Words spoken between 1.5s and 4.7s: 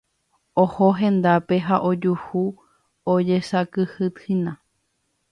ha ojuhu ojesakytýhina.